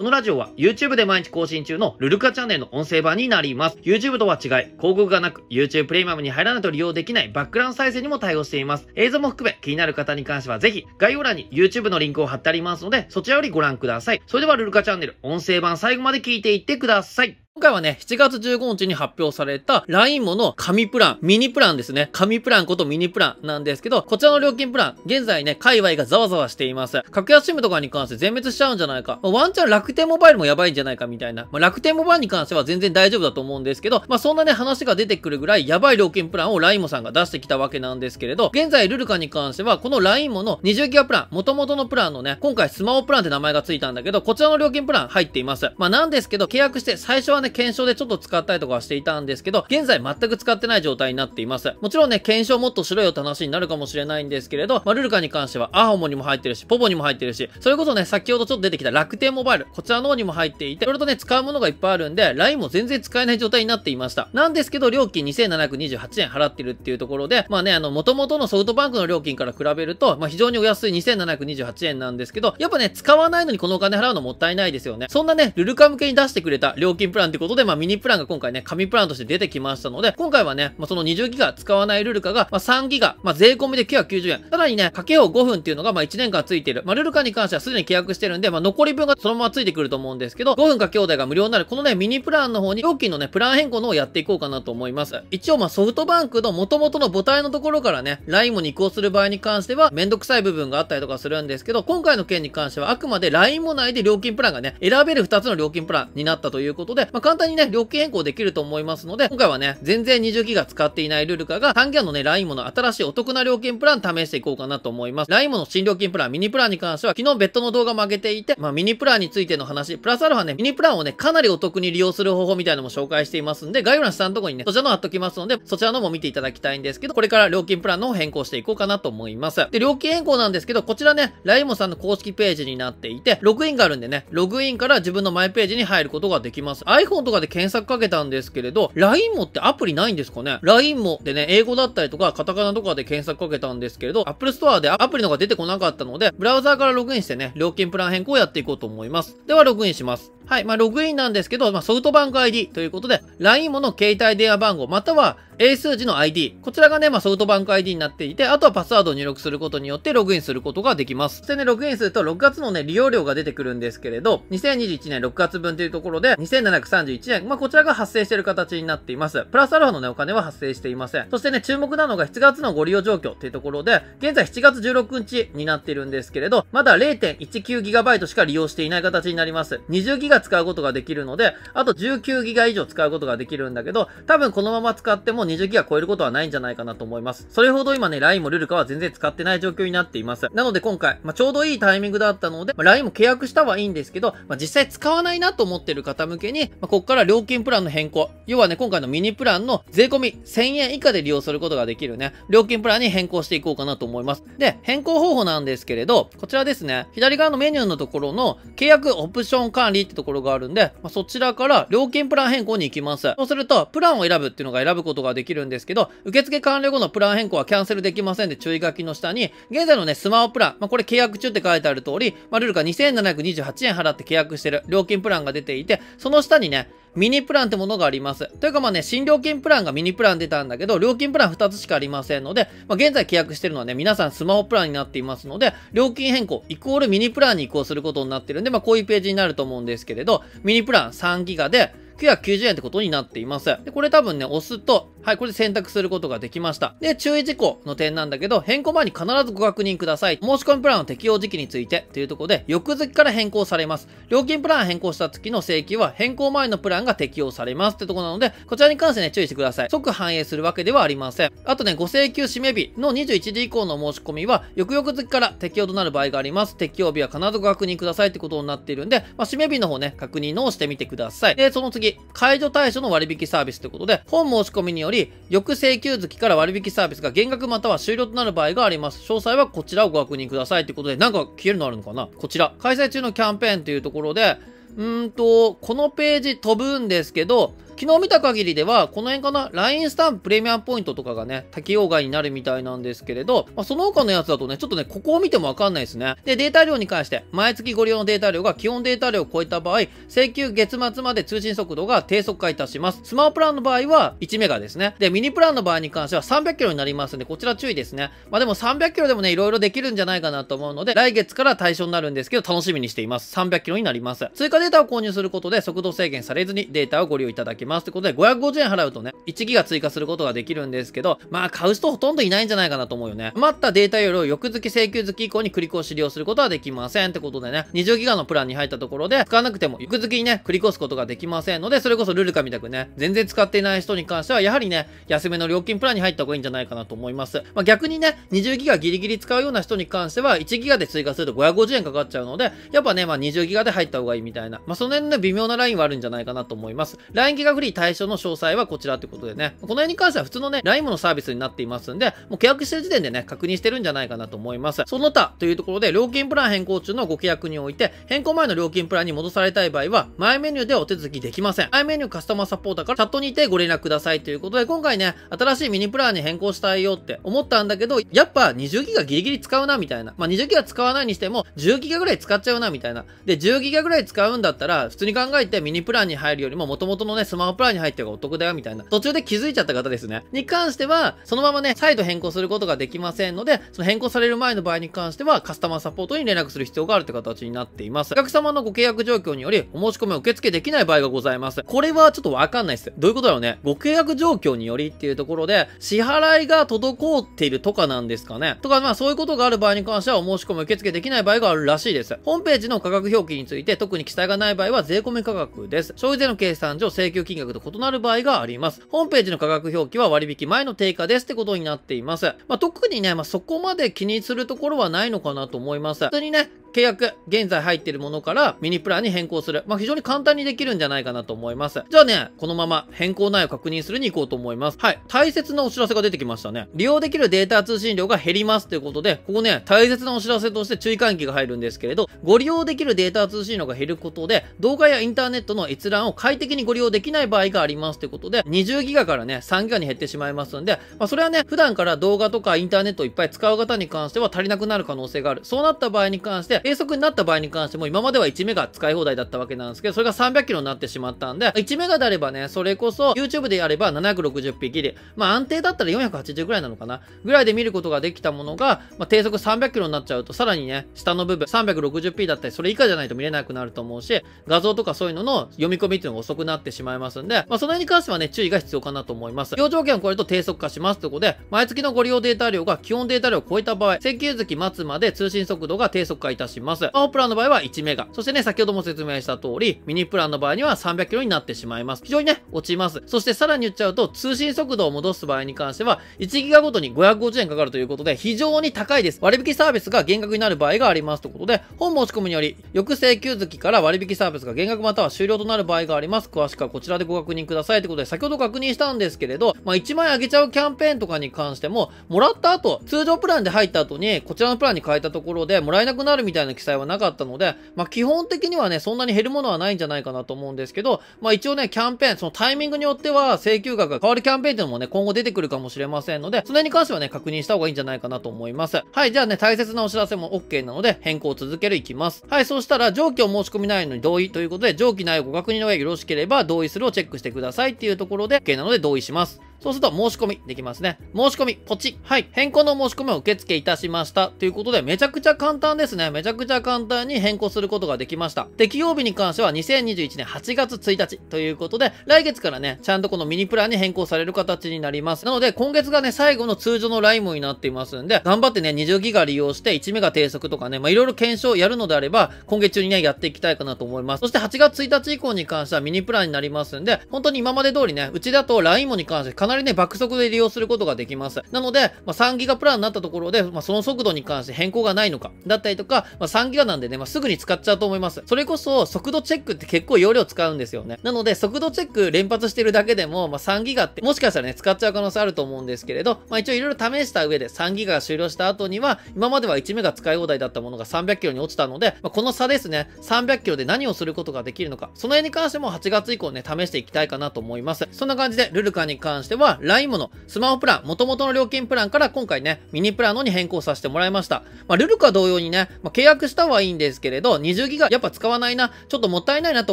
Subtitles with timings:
[0.00, 3.76] このラジオは YouTube で毎日更新中のルルカチャンネルの音声版になります。
[3.82, 8.88] YouTube とは違い、広告がなく YouTube プレミアムに入らないと利用できないバックグラウンド再生にも対応しています。
[8.94, 14.22] 映像も含め気になる方に関してはぜひ概要欄に YouTube のリンクを貼ってありますので、そちらよりご覧ください。
[14.26, 17.36] それではルルカチャンネル音声版最後まで聞いていってください。
[17.56, 22.08] 今回はね、7月15日に発表された LINE もの紙プラン、ミニプランですね。
[22.12, 27.02] 紙プランことミニプランなんですけど、こちらの料金プラン、現在ね、界隈がざわざわしています。
[27.10, 29.18] 格安シムとかに関して全滅しちゃうんじゃないか。
[29.22, 31.48] ワンチャン楽天モバイルもやばいんじゃないかみたいな。
[31.50, 45.72] まあ、楽天モバイルに関しては全然大丈夫だと思うんですけど、まあ、そんなね、話が出てくるぐらいやばい料金プランを LINE もさんが出してきたわけなんですけれど、現在ルルカに関しては、この LINE もの20ギガプラン、元々のプランのね、今回スマホプランって名前がついたんだけど、こちらの料金プラン入っています。
[45.76, 51.74] まあ、なんですけど、契約して最初はね、検証でちょっと使ったりとかはしていたんですけど、現在全く使ってない状態になっています。
[51.80, 64.28] もちろんね、検証もっとしろよって話になるかもしれないんですけれど、まあ、ルルカに関しては、アホモにも入ってるし、ポポにも入ってるし、それこそね、先ほどちょっと出てきた楽天モバイル、こちらの方にも入っていて、それとね、使うものがいっぱいあるんで、LINE も全然使えない状態になっていました。
[64.32, 75.06] なんですけど、料金2728円払ってるっていうところで、まあね、あの、元々のソフトバンクの料金から比べると、まあ非常にお安い2728円なんですけど、やっぱね、使わないのにこのお金払うのもったいないですよね。
[75.08, 84.44] そんなね、ルルカ向けに出してくれた料金プランってことで、まあミニプランが今回ね、紙プランとして出てきましたので、今回はね、まあ、その20ギガ使わないルルカが、まあ、3ギガ、まあ、税込みで990円。
[84.50, 86.82] さらにね、かけよう5分っていうのが、まあ、1年間ついている。
[86.84, 95.22] まあ、ルルカに関してはすでに契約してるんで、まあ、残り分がそのままついてくると思うんですけど、5分かけ放題が無料になる、このね、ミニプランの方に、料金のね、プラン変更のをやっていこうかなと思います。
[95.30, 115.30] 一応、まあ、ソフトバンクの元々の母体のところからね、LINE もに移行する場合に関しては、めんどくさい部分があったりとかするんですけど、今回の件に関しては、あくまで LINE も内で料金プランがね、選べる2つの料金プランになったということで、まあ、簡単にね、料金変更できると思いますので、今回はね、全然20ギガ使っていないルルカが、3ギガのね、LINE もの新しいお得な料金プラン試していこうかなと思います。
[115.30, 129.66] LINE もの新料金プラン、ミニプランに関しては、昨日別途の動画も上げていて、まあ、ミニプランについての話、プラスアルファね、ミニプランをね、かなりお得に利用する方法みたいなのも紹介していますんで、概要欄下のとこにね、そちらの貼っときますので、そちらのも見ていただきたいんですけど、これから料金プランの変更していこうかなと思います。
[129.70, 136.84] で、料金変更なんですけど、こちらね、LINE もさんの公式ページになっていて、ログインがあるんでね、ログインから自分のマイページに入ることができます。
[137.10, 149.36] iPhone とかで検索かけたんですけれど、LINE もってアプリないんですかね ?LINE もでね、英語だったりとか、カタカナとかで検索かけたんですけれど、Apple Store でアプリのが出てこなかったので、ブラウザーからログインしてね、料金プラン変更をやっていこうと思います。
[149.46, 150.32] では、ログインします。
[150.50, 150.64] はい。
[150.64, 156.56] まあ、ログインなんですけど、まあ、ソフトバンク ID ということで、LINE もの携帯電話番号、または英数字の ID。
[156.62, 161.40] こちらがね、まあ、ソフトバンク ID になっていて、あとはパスワードを入力することによってログインすることができます。
[161.40, 167.46] そしてね、ログインすると6月のね、利用料が出てくるんですけれど、2021年6月分というところで、2731円。
[167.46, 169.44] まあ、こちらが発生している形になっています。
[169.50, 171.28] プラスアルファのね、お金は発生していません。
[171.30, 179.82] そしてね、注目なのが7月のご利用状況っていうところで、現在7月16日になっているんですけれど、まだ 0.19GB しか利用していない形になります。
[179.90, 187.46] 20ギガ使うことができるので、あと19ギガ以上使うことができるんだけど、多分このまま使っても20ギガ超えることはないんじゃないかなと思います。
[187.50, 190.46] それほど今ね、LINE もルルカは全然使ってない状況になっています。
[190.52, 198.30] なので今回、まあ、ちょうどいいタイミングだったので、まあ、LINE も契約したはいいんですけど、まあ、実際使わないなと思ってる方向けに、まあ、ここから料金プランの変更。
[198.46, 204.44] 要はね、今回のミニプランの税込み1000円以下で利用することができるね、料金プランに変更していこうかなと思います。
[204.58, 213.34] で、変更方法なんですけれど、こちらですね、左側のメニューのところの契約オプション管理ってところころがあるんで、まあ、そちらから料金プラン変更に行きます。
[213.36, 228.46] そうすると、プランを選ぶっていうのが選ぶことができるんですけど、受付完了後のプラン変更はキャンセルできませんで注意書きの下に、現在のね、スマホプラン、まあ、これ契約中って書いてある通り、まあ、ルールが2728円払って契約してる料金プランが出ていて、その下にね、ミニプランってものがあります。
[228.58, 243.76] というかまあね、新料金プランがミニプラン出たんだけど、料金プラン2つしかありませんので、まあ、現在契約してるのはね、皆さんスマホプランになっていますので、料金変更イコールミニプランに移行することになってるんで、まあこういうページになると思うんですけれど、ミニプラン3ギガで、990円ってことになっています。
[243.84, 246.94] で、これ多分ね、押すと、はい、これで選択することができました。
[247.00, 250.38] で、注意事項の点なんだけど、変更前に必ずご確認ください。
[250.42, 254.08] 申し込みプランの適用時期についてというところで、翌月から変更されます。
[254.28, 259.90] 料金プラン変更した月の請求は変更前のプランが適用されますってところなので、こちらに関してね、注意してください。
[259.90, 261.52] 即反映するわけではありません。
[261.64, 266.76] あとね、ご請求締め日の21時以降の申し込みは、翌々月から適用となる場合があります。
[266.76, 271.56] 適用日は必ずご確認くださいってことになっているんで、まあ、締め日の方ね、確認のをしてみてください。
[271.56, 279.20] で、その次、解除対象の割引サービスということで、本申し込みにより、翌請求月から割引サービスが減額または終了となる場合があります。
[279.20, 282.26] 詳細はこちらをご確認くださいということで、なんか消えるのあるのかな？
[282.26, 282.74] こちら。
[282.78, 284.56] 開催中のキャンペーンというところで、
[284.96, 296.36] うんと、このページ飛ぶんですけど、昨日見た限りでは、この辺かな、LINE スタンププレミアムポイントとかがね、適用外になるみたいなんですけれど、まあ、その他のやつだとね、ちょっとね、ここを見てもわかんないですね。
[296.46, 300.00] で、データ量に関して、毎月ご利用のデータ量が基本データ量を超えた場合、
[300.30, 303.20] 請求月末まで通信速度が低速化いたします。
[303.22, 305.14] スマホプランの場合は1メガですね。
[305.18, 308.30] で、ミニプランの場合に関しては300キロになりますんで、こちら注意ですね。
[308.50, 313.54] まあでも300キロでもね、いろいろできるんじゃないかなと思うので、来月から対象になるんですけど、楽しみにしています。
[313.54, 314.48] 300キロになります。
[314.54, 317.89] 追加データを購入することで、速度制限されずにデータをご利用いただけます。
[318.00, 323.52] ということで、550円払うとね、1ギガ追加することができるんですけど、まあ買う人ほとんどいないんじゃないかなと思うよね。
[323.56, 327.30] 余ったデータよりを翌月請求月以降に繰り越し利用することはできません。
[327.30, 337.62] ってことでね、20ギガのプランに入ったところで、使わなくても翌月にね、繰り越すことができませんので、それこそルルカみたくね、全然使っていない人に関しては、やはりね、安めの料金プランに入った方がいいんじゃないかなと思います。
[337.74, 347.18] まあ、逆にね、20ギガギリギリ使うような人に関しては、1ギガで追加すると550円かかっちゃうので、やっぱね、まあ、20ギガで入った方がいいみたいな、まあ、その辺の、微妙なラインはあるんじゃないかなと思います。
[347.32, 355.02] LINE ギガフリー対象の詳細はこちらということでね、この辺に関しては普通のね、LINE ものサービスになっていますんで、もう契約してる時点でね、確認してるんじゃないかなと思います。
[355.06, 361.88] その他というところで、料金プラン変更中のご契約において、変更前の料金プランに戻されたい場合は、前メニューではお手続きできません。
[361.90, 370.34] 前メニューカスタマーサポーターからチャットにいてご連絡くださいということで、今回ね、新しいミニプランに変更したいよって思ったんだけど、やっぱ20ギガギリギリ使うなみたいな。
[370.36, 373.24] まあ、20ギガ使わないにしても、10ギガぐらい使っちゃうなみたいな。
[373.46, 379.04] で、10ギガぐらい使うんだったら、普通に考えてミニプランに入るよりも元々のね、スマホプランに入ってるがお得だよみたいな。
[379.04, 380.44] 途中で気づいちゃった方ですね。
[380.52, 388.32] に関しては、そのままね、再度変更することができませんので、その変更される前の場合に関しては、カスタマーサポートに連絡する必要があるって形になっています。
[388.32, 391.82] お客様のご契約状況により、お申し込みを受付できない場合がございます。
[391.82, 393.12] これはちょっとわかんないです。
[393.18, 393.78] どういうことだろうね。
[393.82, 398.78] ご契約状況によりっていうところで、支払いが滞っているとかなんですかね。
[398.82, 402.38] とか、まあそういうことがある場合に関しては、お申し込み受付できない場合があるらしいです。
[402.44, 406.12] ホームページの価格表記について特に記載がない場合は、税込み価格です。
[406.16, 409.02] 消費税の計算上、請求金額と異なる場合があります。
[409.08, 412.54] ホームページの価格表記は割引前の定価ですってことになっています。
[412.68, 416.26] まあ特にね、まあそこまで気にするところはないのかなと思います。
[416.26, 419.84] 普通にね、契約、現在入っているものからミニプランに変更する。
[419.86, 422.02] まあ、非常に簡単にできるんじゃないかなと思います。
[422.08, 424.98] じゃあね、このまま変更内容を確認するに行こうと思います。
[424.98, 425.20] はい。
[425.28, 426.88] 大切なお知らせが出てきましたね。
[426.94, 445.60] 利用できるデータ通信量が減りますということで、ここね、大切なお知らせとして注意喚起が入るんですけれど、ご利用できるデータ通信量が減ることで、動画やインターネットの閲覧を快適にご利用できない場合がありますということで、20ギガからね、3ギガに減ってしまいますんで、まあ、それはね、普段から動画とかインターネットをいっぱい使う方に関しては足りなくなる可能性がある。
[445.64, 457.20] そうなった場合に関して、閉塞になった場合に関しても今までは1メガ使い放題だったわけなんですけど、それが300キロになってしまったんで、1メガであればね、それこそ YouTube でやれば 760p ギリ、まあ安定だったら480ぐらいなのかな。
[457.44, 469.76] ぐらいで見ることができたものが、まあ、低速300キロになっちゃうと、さらにね、下の部分 360p だったり、それ以下じゃないと見れなくなると思うし、画像とかそういうのの読み込みっていうのが遅くなってしまいますんで、まあその辺に関してはね、注意が必要かなと思います。
[469.76, 477.00] 利用条件を超えると低速化しますということで、毎月のご利用データ量が基本データ量を超えた場合、請求月末まで通信速度が低速化いたしします。
[477.00, 478.28] スマホプランの場合は1メガ。
[478.32, 482.22] そしてね、先ほども説明した通り、ミニプランの場合には300キロになってしまいます。
[482.24, 483.22] 非常にね、落ちます。
[483.26, 489.38] そしてさらに言っちゃうと、通信速度を戻す場合に関しては、1ギガごとに550円かかるということで、非常に高いです。
[489.42, 496.48] 割引サービスが減額になる場合がありますということで、本申し込みにより、翌請求月から割引サービスが減額または終了となる場合があります。
[496.48, 519.02] 詳しくはこちらでご確認くださいということで、先ほど確認したんですけれど、まあ、1万円あげちゃうキャンペーンとかに関しても、もらった後、通常プランで入った後に、こちらのプランに変えたところで、もらえなくなるみたいなたいな記載はなかったので、まあ、基本的にはね、そんなに減るものはないんじゃないかなと思うんですけど、まあ、一応ね、キャンペーン、そのタイミングによっては請求額が変わるキャンペーンっていうのもね、今後出てくるかもしれませんので、その辺に関してはね、確認した方がいいんじゃないかなと思います。
[519.12, 522.44] はい、じゃあね、大切なお知らせも OK なので、変更を続けるいきます。
[522.48, 529.69] はい、そしたら、上記を申し込み内容に同意ということで、上記内容ご確認の上よろしければ同意するをチェックしてくださいっていうところで、OK なので同意します。
[529.80, 531.18] そうすると申し込みできますね。
[531.34, 532.18] 申し込み、ポチ。
[532.22, 532.48] はい。
[532.52, 534.48] 変更の申し込みを受付いたしました。
[534.48, 536.30] ということで、めちゃくちゃ簡単ですね。
[536.30, 538.64] めちゃくちゃ簡単に変更することができました。
[538.76, 545.46] 適用日に関しては2021年8月1日ということで、来月からね、ちゃんとこのミニプランに変更される形になります。
[545.46, 554.40] なので、今月がね、最後の通常のライムになっていますんで、頑張ってね、20ギガ利用して1メガ低速とかね、まあ、いろいろ検証やるのであれば、今月中にね、やっていきたいかなと思います。
[554.40, 561.62] そして8月1日以降に関してはミニプランになりますんで、本当に今まで通りね、うちだと LINE もに関してなりね、爆速で利用することができます。
[561.70, 568.42] なので、まあ、3ギガプランになったところで、まあ、その速度に関して変更がないのか、だったりとか、まあ、3ギガなんでね、まあ、すぐに使っちゃうと思います。
[568.46, 571.18] それこそ、速度チェックって結構容量使うんですよね。
[571.22, 588.08] なので、速度チェック連発してるだけでも、まあ、3ギガって、もしかしたらね、使っちゃう可能性あると思うんですけれど、まあ、一応いろいろ試した上で3ギガが終了した後には、今までは1メガ使い放題だったものが300キロに落ちたので、まあ、この差ですね、300キロで何をすることができるのか、その辺に関しても8月以降ね、試していきたいかなと思います。
[588.12, 594.62] そんな感じで、ルルカに関しては、LINE もの、スマホプラン、元々の料金プランから今回ね、ミニプランのに変更させてもらいました。
[594.88, 599.92] まあ、ルルカ同様にね、まあ、契約したはいいんですけれど、20ギガやっぱ使わないな、ちょっともったいないなと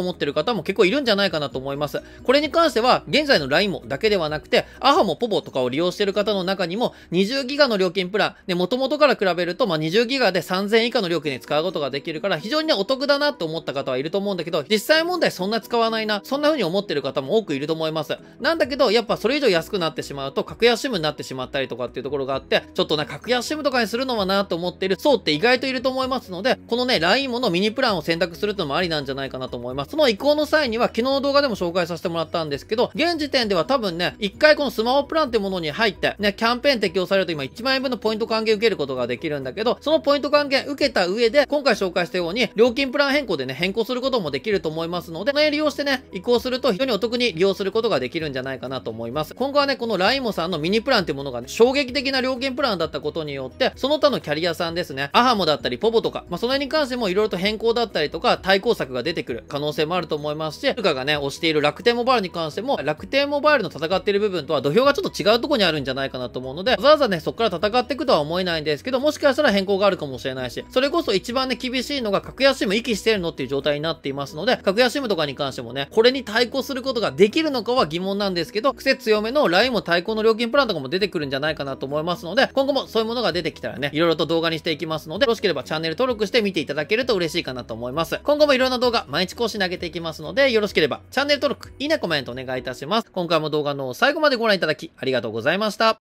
[0.00, 2.02] 思ってる方も結構いるんじゃないかなと思います。
[2.24, 18.16] これに関しては、現在の LINE もだけではなくて、アハもポポとかを利用してる方の中にも、20ギガの料金プラン、で、元々から比べると、まあ、20ギガで3000以下の料金で使うことができるから、非常にね、お得だなと思った方はいると思うんだけど、実際問題そんな使わないな、そんな風に思ってる方も多くいると思います。
[18.40, 29.90] なんだけど、やっぱそれ以上安くなってしまうと、格安シムになってしまったりとかっていうところがあって、ちょっとね、格安シムとかにするのはなと思っている層って意外といると思いますので、このね、LINE ものミニプランを選択するってのもありなんじゃないかなと思います。
[29.90, 49.34] その移行の際には、昨日の動画でも紹介させてもらったんですけど、現時点では多分ね、一回このスマホプランってものに入って、ね、キャンペーン適用されると今1万円分のポイント還元受けることができるんだけど、そのポイント還元受けた上で、今回紹介したように、料金プラン変更でね、変更することもできると思いますので、この利用してね、移行すると非常にお得に利用することができるんじゃないかなと思います。
[49.34, 88.18] 今後はね、このライモさんのミニプランってものがね、衝撃的な料金プランだったことによって、その他のキャリアさんですね、アハモだったり、ポボとか、まあ、その辺に関しても色々と変更だったりとか、対抗策が出てくる可能性もあると思いますし、ルカがね、推している楽天モバイルに関しても、楽天モバイルの戦っている部分とは土俵がちょっと違うとこにあるんじゃないかなと思うので、わざわざね、そこから戦っていくとは思えないんですけど、もしかしたら変更があるかもしれないし、それこそ一番ね、厳しいのが格安 SIM 息してるのっていう状態になっていますので、格安 SIM とかに関してもね、これに対抗することができるのかは疑問なんですけど、癖強めめの LINE も対抗の料金プランとかも出てくるんじゃないかなと思いますので、今後もそういうものが出てきたらね、いろいろと動画にしていきますので、よろしければチャンネル登録して見ていただけると嬉しいかなと思います。
[88.22, 93.10] 今後もいろんな動画、毎日更新投げていきますので、よろしければチャンネル登録、いいね、コメントお願いいたします。
[93.12, 95.96] 今回も動画の最後までご覧いただき、ありがとうございました。